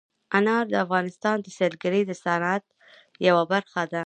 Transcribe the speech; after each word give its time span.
انار 0.37 0.63
د 0.69 0.73
افغانستان 0.85 1.37
د 1.41 1.47
سیلګرۍ 1.57 2.01
د 2.07 2.11
صنعت 2.23 2.63
یوه 3.27 3.43
برخه 3.53 3.81
ده. 3.91 3.99